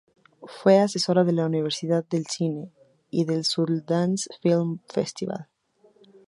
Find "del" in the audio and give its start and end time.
2.09-2.25, 3.25-3.45